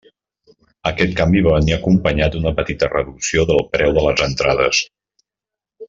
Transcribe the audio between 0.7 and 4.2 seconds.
Aquest canvi va venir acompanyat d'una petita reducció del preu de